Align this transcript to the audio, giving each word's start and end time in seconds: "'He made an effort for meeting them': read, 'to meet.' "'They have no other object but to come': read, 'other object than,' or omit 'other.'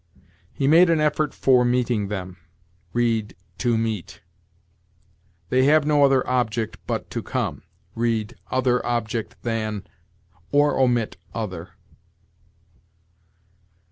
"'He 0.51 0.67
made 0.67 0.89
an 0.89 0.99
effort 0.99 1.31
for 1.31 1.63
meeting 1.63 2.07
them': 2.07 2.37
read, 2.91 3.35
'to 3.59 3.77
meet.' 3.77 4.19
"'They 5.49 5.65
have 5.65 5.85
no 5.85 6.03
other 6.03 6.27
object 6.27 6.79
but 6.87 7.11
to 7.11 7.21
come': 7.21 7.61
read, 7.93 8.33
'other 8.49 8.83
object 8.83 9.35
than,' 9.43 9.85
or 10.51 10.79
omit 10.79 11.17
'other.' 11.35 11.73